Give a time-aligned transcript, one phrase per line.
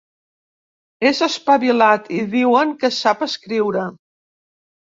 [1.09, 3.85] És espavilat i diuen que sap escriure.